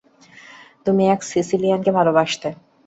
[0.85, 2.49] তুমি এক সিসিলিয়ানকে ভালবাসতে।